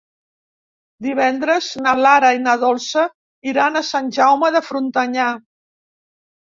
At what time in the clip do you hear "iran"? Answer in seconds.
3.53-3.79